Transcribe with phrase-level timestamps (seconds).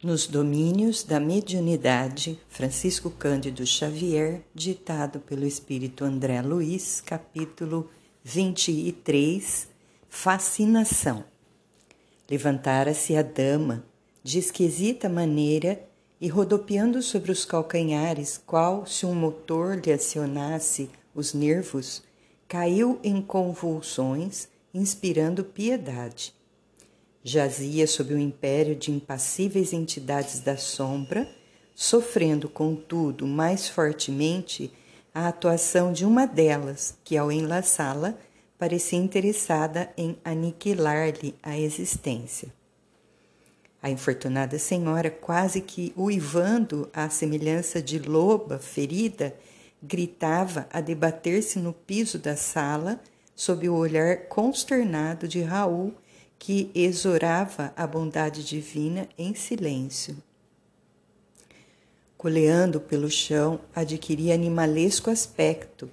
[0.00, 7.90] Nos Domínios da Mediunidade, Francisco Cândido Xavier, ditado pelo Espírito André Luiz, capítulo
[8.22, 9.66] 23
[10.08, 11.24] Fascinação.
[12.30, 13.84] Levantara-se a dama,
[14.22, 15.84] de esquisita maneira,
[16.20, 22.04] e rodopiando sobre os calcanhares, qual se um motor lhe acionasse os nervos,
[22.46, 26.37] caiu em convulsões, inspirando piedade
[27.28, 31.28] Jazia sob o império de impassíveis entidades da sombra,
[31.74, 34.72] sofrendo, contudo, mais fortemente
[35.14, 38.14] a atuação de uma delas, que, ao enlaçá-la,
[38.58, 42.48] parecia interessada em aniquilar-lhe a existência.
[43.82, 49.36] A infortunada senhora, quase que uivando à semelhança de loba ferida,
[49.82, 52.98] gritava a debater-se no piso da sala
[53.36, 55.94] sob o olhar consternado de Raul
[56.38, 60.16] que exorava a bondade divina em silêncio.
[62.16, 65.90] Coleando pelo chão, adquiria animalesco aspecto,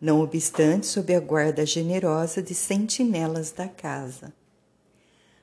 [0.00, 4.32] não obstante sob a guarda generosa de sentinelas da casa.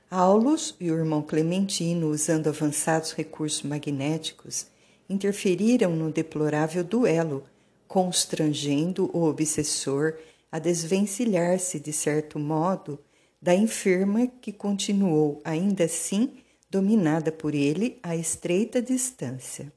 [0.10, 4.68] Aulus e o irmão Clementino, usando avançados recursos magnéticos,
[5.10, 7.44] interferiram no deplorável duelo,
[7.88, 10.16] constrangendo o obsessor
[10.52, 13.00] a desvencilhar-se, de certo modo,
[13.44, 16.38] da enferma que continuou, ainda assim,
[16.72, 19.70] dominada por ele a estreita distância.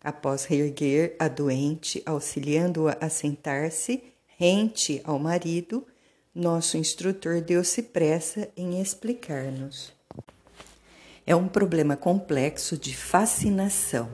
[0.00, 4.02] Após reerguer a doente, auxiliando-a a sentar-se,
[4.38, 5.86] rente ao marido,
[6.34, 9.92] nosso instrutor deu-se pressa em explicar-nos.
[11.26, 14.08] É um problema complexo de fascinação.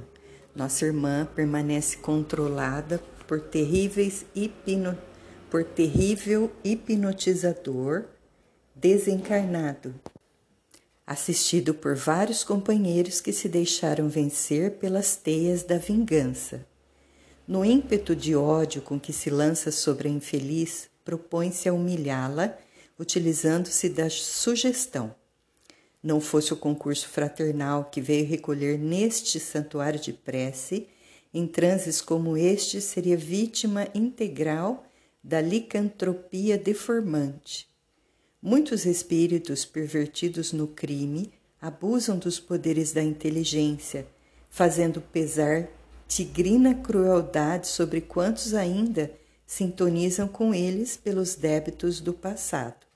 [0.57, 4.99] Nossa irmã permanece controlada por terríveis hipno,
[5.49, 8.07] por terrível hipnotizador
[8.81, 9.95] desencarnado,
[11.07, 16.67] assistido por vários companheiros que se deixaram vencer pelas teias da vingança.
[17.47, 22.57] No ímpeto de ódio com que se lança sobre a infeliz, propõe-se a humilhá-la,
[22.99, 25.15] utilizando-se da sugestão.
[26.03, 30.89] Não fosse o concurso fraternal que veio recolher neste santuário de prece,
[31.35, 34.87] em transes como este seria vítima integral
[35.23, 37.70] da licantropia deformante,
[38.43, 41.31] Muitos espíritos pervertidos no crime
[41.61, 44.07] abusam dos poderes da inteligência,
[44.49, 45.69] fazendo pesar
[46.09, 49.13] tigrina crueldade sobre quantos ainda
[49.47, 52.87] sintonizam com eles pelos débitos do passado.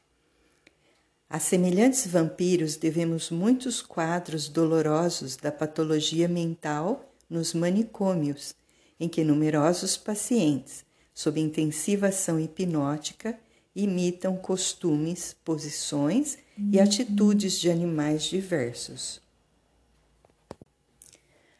[1.28, 8.54] A semelhantes vampiros devemos muitos quadros dolorosos da patologia mental nos manicômios,
[8.98, 13.38] em que numerosos pacientes, sob intensiva ação hipnótica,
[13.74, 16.38] imitam costumes, posições
[16.70, 19.20] e atitudes de animais diversos.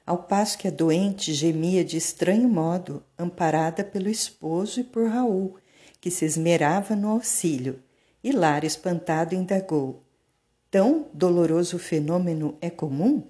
[0.06, 5.56] Ao passo que a doente gemia de estranho modo, amparada pelo esposo e por Raul,
[6.00, 7.82] que se esmerava no auxílio,
[8.22, 10.02] e Lara, espantado, indagou:
[10.70, 13.26] Tão doloroso fenômeno é comum?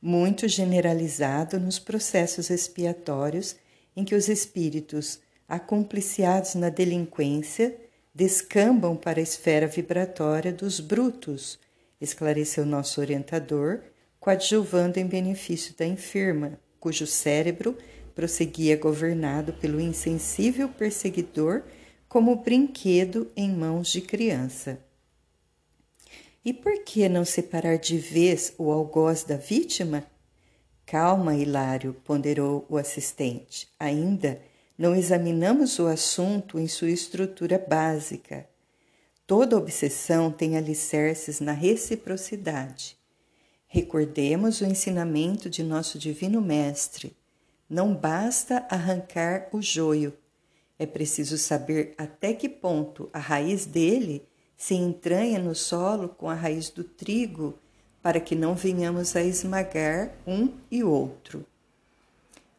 [0.00, 3.56] Muito generalizado nos processos expiatórios
[3.96, 7.76] em que os espíritos acompliciados na delinquência,
[8.14, 11.58] descambam para a esfera vibratória dos brutos,
[12.00, 13.80] esclareceu nosso orientador,
[14.20, 17.76] coadjuvando em benefício da enferma, cujo cérebro
[18.14, 21.62] prosseguia governado pelo insensível perseguidor
[22.08, 24.78] como brinquedo em mãos de criança.
[26.44, 30.04] E por que não separar de vez o algoz da vítima?
[30.86, 33.66] Calma, Hilário, ponderou o assistente.
[33.80, 34.40] Ainda
[34.76, 38.48] não examinamos o assunto em sua estrutura básica.
[39.26, 42.96] Toda obsessão tem alicerces na reciprocidade.
[43.66, 47.16] Recordemos o ensinamento de nosso Divino Mestre.
[47.68, 50.12] Não basta arrancar o joio,
[50.78, 56.34] é preciso saber até que ponto a raiz dele se entranha no solo com a
[56.34, 57.58] raiz do trigo,
[58.02, 61.46] para que não venhamos a esmagar um e outro.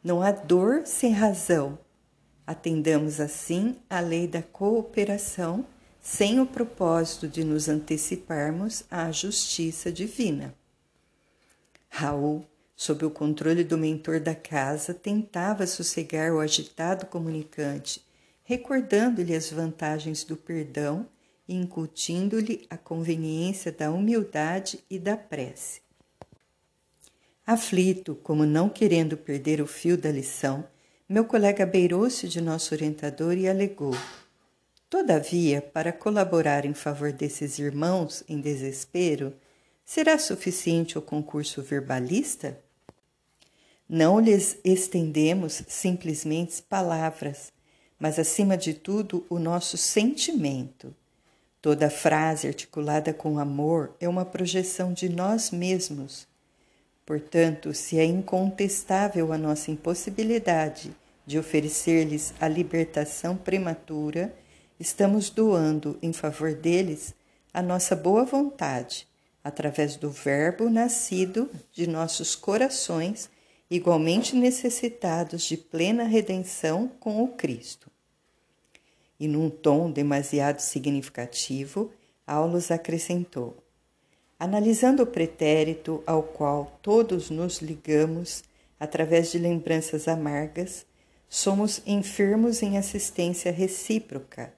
[0.03, 1.77] Não há dor sem razão,
[2.45, 5.65] Atendamos assim à lei da cooperação,
[5.99, 10.53] sem o propósito de nos anteciparmos à justiça divina.
[11.89, 12.45] Raul,
[12.75, 18.05] sob o controle do mentor da casa, tentava sossegar o agitado comunicante,
[18.43, 21.07] recordando-lhe as vantagens do perdão
[21.47, 25.81] e incutindo-lhe a conveniência da humildade e da prece.
[27.47, 30.67] Aflito, como não querendo perder o fio da lição,
[31.07, 33.95] meu colega beirou-se de nosso orientador e alegou:
[34.89, 39.33] Todavia, para colaborar em favor desses irmãos em desespero,
[39.85, 42.59] Será suficiente o concurso verbalista?
[43.87, 47.53] Não lhes estendemos simplesmente palavras,
[47.99, 50.93] mas acima de tudo o nosso sentimento.
[51.61, 56.27] Toda frase articulada com amor é uma projeção de nós mesmos.
[57.05, 60.91] Portanto, se é incontestável a nossa impossibilidade
[61.25, 64.35] de oferecer-lhes a libertação prematura,
[64.79, 67.13] estamos doando em favor deles
[67.53, 69.07] a nossa boa vontade,
[69.43, 73.29] através do Verbo nascido de nossos corações,
[73.69, 77.89] igualmente necessitados de plena redenção com o Cristo.
[79.19, 81.91] E num tom demasiado significativo,
[82.27, 83.64] Aulus acrescentou:
[84.37, 88.43] Analisando o pretérito ao qual todos nos ligamos
[88.77, 90.85] através de lembranças amargas,
[91.29, 94.53] somos enfermos em assistência recíproca.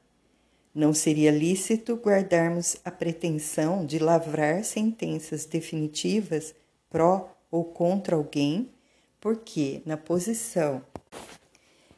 [0.73, 6.55] Não seria lícito guardarmos a pretensão de lavrar sentenças definitivas
[6.89, 8.69] pró ou contra alguém,
[9.19, 10.81] porque, na posição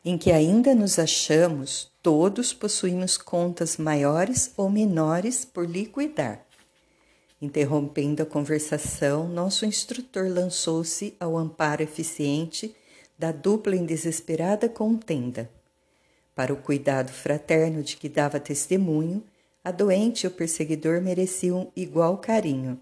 [0.03, 6.49] em que ainda nos achamos, todos possuímos contas maiores ou menores por liquidar.
[7.41, 12.75] Interrompendo a conversação, nosso instrutor lançou-se ao amparo eficiente
[13.18, 15.50] da dupla em desesperada contenda.
[16.36, 19.24] Para o cuidado fraterno de que dava testemunho,
[19.63, 22.80] a doente e o perseguidor mereciam igual carinho.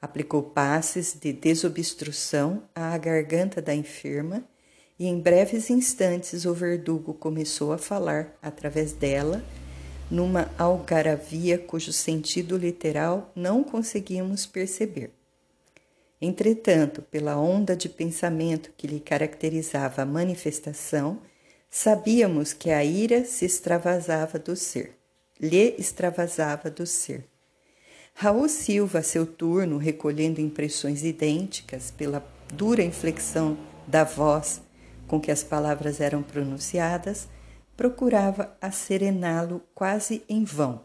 [0.00, 4.44] Aplicou passes de desobstrução à garganta da enferma
[4.98, 9.42] e em breves instantes o verdugo começou a falar através dela,
[10.10, 15.10] numa algaravia cujo sentido literal não conseguimos perceber.
[16.20, 21.20] Entretanto, pela onda de pensamento que lhe caracterizava a manifestação,
[21.70, 24.96] sabíamos que a ira se extravasava do ser,
[25.40, 27.24] lhe extravasava do ser.
[28.14, 33.56] Raul Silva, a seu turno, recolhendo impressões idênticas pela dura inflexão
[33.86, 34.60] da voz
[35.08, 37.28] com que as palavras eram pronunciadas,
[37.78, 40.82] procurava acerená-lo quase em vão.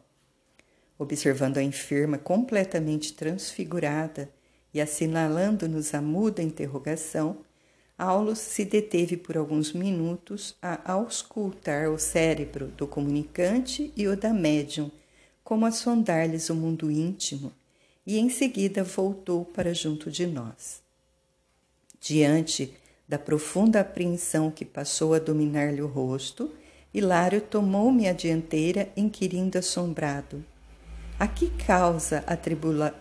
[0.96, 4.30] Observando a enferma completamente transfigurada,
[4.72, 7.38] e assinalando-nos a muda interrogação,
[7.98, 14.32] Aulus se deteve por alguns minutos a auscultar o cérebro do comunicante e o da
[14.32, 14.92] médium,
[15.44, 17.52] como a sondar-lhes o mundo íntimo,
[18.06, 20.84] e em seguida voltou para junto de nós.
[22.00, 22.72] Diante
[23.08, 26.52] da profunda apreensão que passou a dominar-lhe o rosto,
[26.94, 30.46] Hilário tomou-me a dianteira, inquirindo assombrado:
[31.18, 32.24] a que causa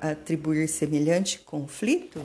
[0.00, 2.24] atribuir semelhante conflito?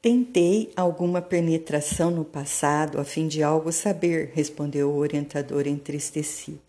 [0.00, 6.60] Tentei alguma penetração no passado a fim de algo saber, respondeu o orientador entristecido.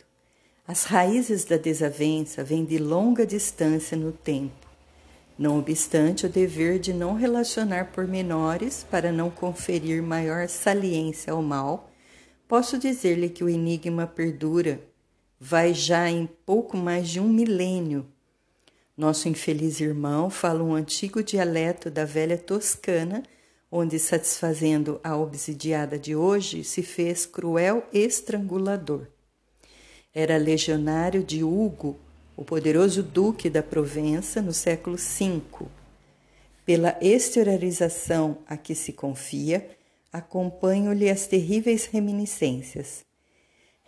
[0.68, 4.67] As raízes da desavença vêm de longa distância no tempo.
[5.38, 11.92] Não obstante o dever de não relacionar pormenores para não conferir maior saliência ao mal,
[12.48, 14.82] posso dizer-lhe que o enigma perdura
[15.40, 18.08] vai já em pouco mais de um milênio.
[18.98, 23.22] Nosso infeliz irmão fala um antigo dialeto da velha Toscana,
[23.72, 29.06] onde, satisfazendo a obsidiada de hoje, se fez cruel estrangulador.
[30.16, 32.00] Era legionário de Hugo,
[32.38, 35.42] o poderoso duque da Provença, no século V.
[36.66, 39.68] Pela exteriorização a que se confia,
[40.14, 43.06] acompanho-lhe as terríveis reminiscências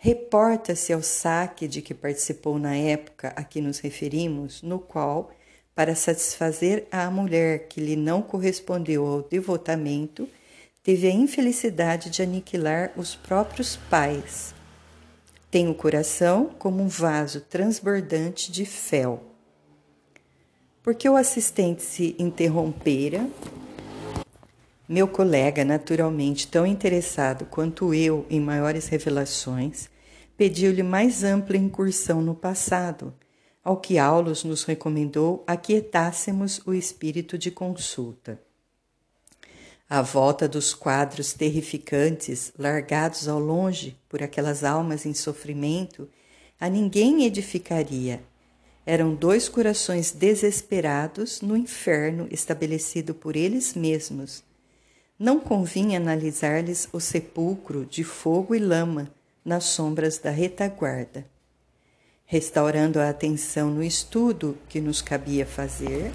[0.02, 5.30] reporta-se ao saque de que participou na época a que nos referimos, no qual,
[5.74, 10.26] para satisfazer a mulher que lhe não correspondeu ao devotamento,
[10.82, 14.54] teve a infelicidade de aniquilar os próprios pais.
[15.50, 19.22] Tem o coração como um vaso transbordante de fel.
[20.80, 23.28] Porque o assistente se interrompera,
[24.88, 29.88] meu colega, naturalmente tão interessado quanto eu em maiores revelações,
[30.36, 33.12] pediu-lhe mais ampla incursão no passado,
[33.62, 38.40] ao que Aulus nos recomendou aquietássemos o espírito de consulta.
[39.90, 46.08] À volta dos quadros terrificantes largados ao longe por aquelas almas em sofrimento,
[46.60, 48.22] a ninguém edificaria.
[48.86, 54.44] Eram dois corações desesperados no inferno estabelecido por eles mesmos
[55.20, 59.12] não convinha analisar-lhes o sepulcro de fogo e lama
[59.44, 61.26] nas sombras da retaguarda.
[62.24, 66.10] Restaurando a atenção no estudo que nos cabia fazer,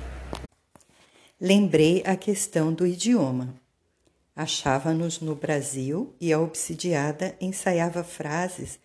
[1.40, 3.54] lembrei a questão do idioma.
[4.36, 8.78] Achava-nos no Brasil e a obsidiada ensaiava frases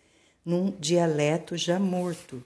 [0.45, 2.41] num dialeto já morto.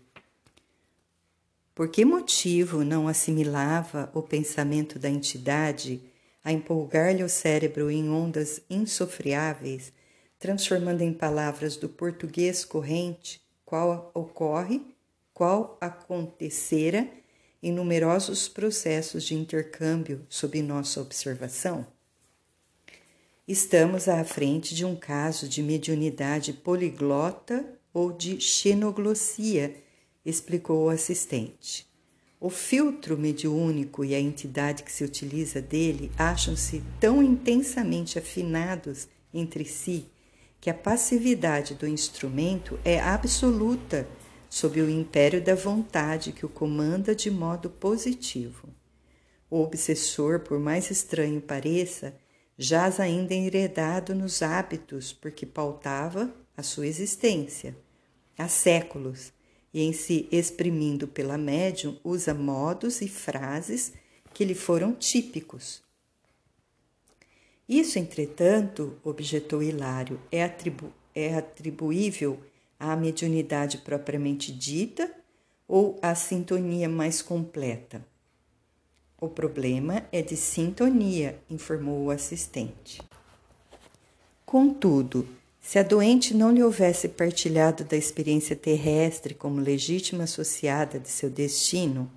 [1.76, 6.02] Por que motivo não assimilava o pensamento da entidade
[6.44, 9.92] a empolgar-lhe o cérebro em ondas insofreáveis,
[10.40, 14.82] transformando em palavras do português corrente qual ocorre,
[15.34, 17.08] qual acontecera
[17.62, 21.95] em numerosos processos de intercâmbio sob nossa observação?
[23.48, 29.76] Estamos à frente de um caso de mediunidade poliglota ou de xenoglossia,
[30.26, 31.88] explicou o assistente.
[32.40, 39.64] O filtro mediúnico e a entidade que se utiliza dele acham-se tão intensamente afinados entre
[39.64, 40.08] si
[40.60, 44.08] que a passividade do instrumento é absoluta
[44.50, 48.70] sob o império da vontade que o comanda de modo positivo.
[49.52, 52.16] O obsessor, por mais estranho pareça,
[52.58, 57.76] jaz ainda enredado nos hábitos porque pautava a sua existência
[58.38, 59.34] há séculos
[59.74, 63.94] e, em se exprimindo pela médium, usa modos e frases
[64.34, 65.82] que lhe foram típicos.
[67.68, 72.40] Isso, entretanto, objetou Hilário, é, atribu é atribuível
[72.78, 75.10] à mediunidade propriamente dita
[75.66, 78.06] ou à sintonia mais completa?
[79.26, 83.02] O problema é de sintonia, informou o assistente.
[84.46, 85.28] Contudo,
[85.60, 91.28] se a doente não lhe houvesse partilhado da experiência terrestre como legítima associada de seu
[91.28, 92.08] destino,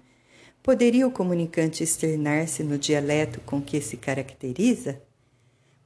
[0.63, 5.01] poderia o comunicante externar-se no dialeto com que se caracteriza?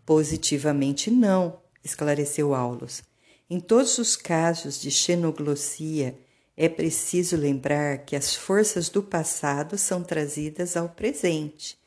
[0.05, 3.01] Positivamente não, esclareceu Aulus.
[3.49, 6.17] Em todos os casos de xenoglossia,
[6.57, 11.79] é preciso lembrar que as forças do passado são trazidas ao presente.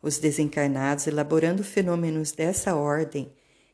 [0.00, 3.32] Os desencarnados, elaborando fenômenos dessa ordem,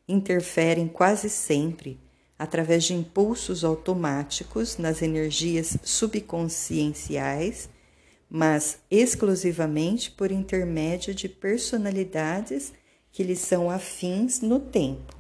[0.09, 2.01] interferem quase sempre
[2.39, 7.69] através de impulsos automáticos nas energias subconscienciais,
[8.31, 12.73] mas exclusivamente por intermédio de personalidades
[13.13, 15.20] que lhes são afins no tempo.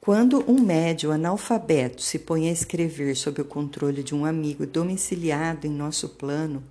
[0.00, 5.66] Quando um médio analfabeto se põe a escrever sob o controle de um amigo domiciliado
[5.66, 6.64] em nosso plano,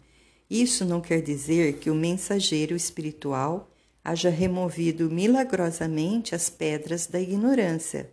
[0.50, 3.69] isso não quer dizer que o mensageiro espiritual
[4.03, 8.09] haja removido milagrosamente as pedras da ignorância.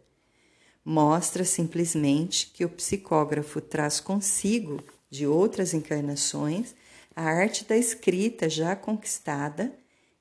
[0.84, 6.74] Mostra simplesmente que o psicógrafo traz consigo, de outras encarnações,
[7.14, 9.72] a arte da escrita já conquistada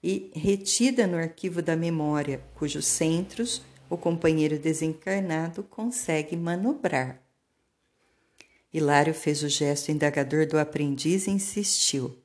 [0.01, 7.21] e retida no arquivo da memória, cujos centros o companheiro desencarnado consegue manobrar.
[8.73, 12.17] Hilário fez o gesto indagador do aprendiz e insistiu.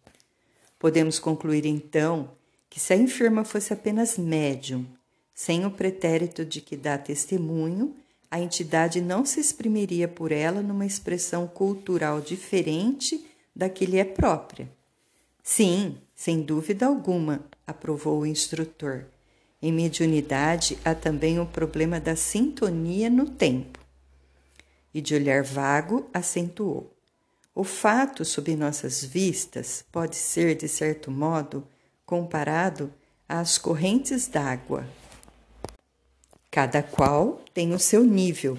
[0.78, 2.32] Podemos concluir então
[2.68, 4.86] que se a enferma fosse apenas médium,
[5.34, 7.94] sem o pretérito de que dá testemunho,
[8.30, 13.24] a entidade não se exprimiria por ela numa expressão cultural diferente
[13.54, 14.70] da que lhe é própria.
[15.42, 19.06] Sim, sem dúvida alguma, aprovou o instrutor.
[19.62, 23.78] Em mediunidade há também o problema da sintonia no tempo.
[24.92, 26.96] E de olhar vago, acentuou.
[27.54, 31.66] O fato sob nossas vistas pode ser, de certo modo,
[32.06, 32.92] comparado
[33.28, 34.88] às correntes d'água.
[36.50, 38.58] Cada qual tem o seu nível.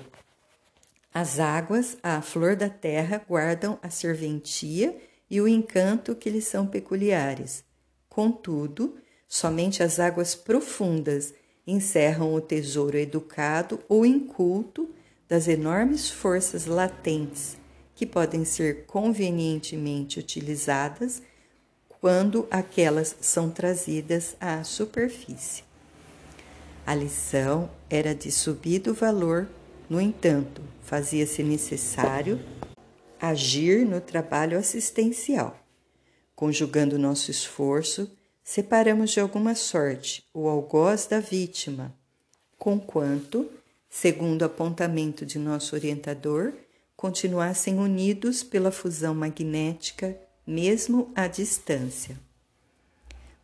[1.13, 4.95] As águas, à flor da terra, guardam a serventia
[5.29, 7.63] e o encanto que lhes são peculiares.
[8.07, 8.97] Contudo,
[9.31, 11.33] somente as águas profundas
[11.65, 14.89] encerram o tesouro educado ou inculto
[15.25, 17.55] das enormes forças latentes
[17.95, 21.21] que podem ser convenientemente utilizadas
[21.87, 25.63] quando aquelas são trazidas à superfície.
[26.85, 29.47] A lição era de subido valor,
[29.89, 32.37] no entanto, fazia-se necessário
[33.17, 35.57] agir no trabalho assistencial.
[36.35, 38.11] Conjugando nosso esforço,
[38.51, 41.95] separamos de alguma sorte o algoz da vítima,
[42.59, 43.49] conquanto,
[43.89, 46.51] segundo o apontamento de nosso orientador,
[46.93, 52.19] continuassem unidos pela fusão magnética mesmo à distância.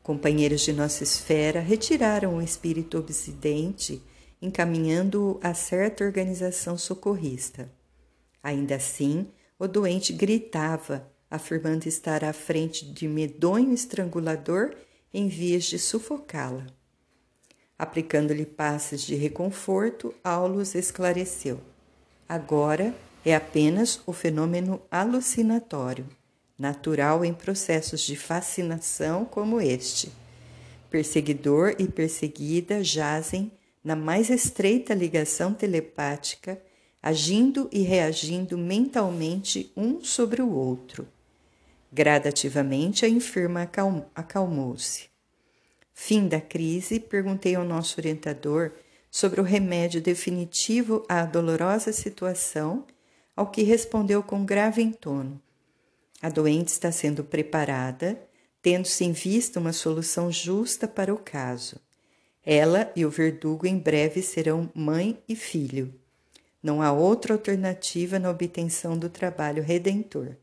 [0.03, 4.03] Companheiros de nossa esfera retiraram o espírito obsidente,
[4.41, 7.71] encaminhando-o a certa organização socorrista.
[8.43, 9.25] Ainda assim,
[9.57, 14.75] o doente gritava, afirmando estar à frente de medonho estrangulador
[15.13, 16.67] em vias de sufocá-la.
[17.77, 21.59] Aplicando-lhe passes de reconforto, Aulus esclareceu.
[22.27, 22.93] Agora
[23.25, 26.05] é apenas o fenômeno alucinatório
[26.57, 30.11] natural em processos de fascinação como este.
[30.89, 33.51] Perseguidor e perseguida jazem
[33.83, 36.59] na mais estreita ligação telepática,
[37.01, 41.07] agindo e reagindo mentalmente um sobre o outro.
[41.91, 43.69] Gradativamente, a enferma
[44.13, 45.09] acalmou-se.
[45.93, 48.71] Fim da crise, perguntei ao nosso orientador
[49.09, 52.85] sobre o remédio definitivo à dolorosa situação,
[53.35, 55.41] ao que respondeu com grave entono:
[56.21, 58.21] A doente está sendo preparada,
[58.61, 61.77] tendo-se em vista uma solução justa para o caso.
[62.45, 65.93] Ela e o verdugo em breve serão mãe e filho.
[66.61, 70.35] Não há outra alternativa na obtenção do trabalho redentor.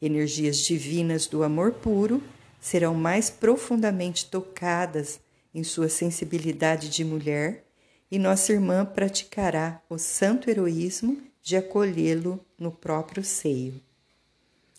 [0.00, 2.22] Energias divinas do amor puro
[2.60, 5.20] serão mais profundamente tocadas
[5.54, 7.64] em sua sensibilidade de mulher
[8.10, 13.80] e nossa irmã praticará o santo heroísmo de acolhê-lo no próprio seio.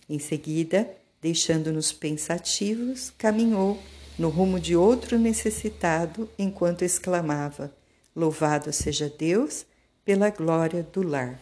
[0.09, 0.89] Em seguida,
[1.21, 3.77] deixando-nos pensativos, caminhou
[4.17, 7.74] no rumo de outro necessitado enquanto exclamava:
[8.15, 9.65] Louvado seja Deus
[10.05, 11.39] pela glória do lar.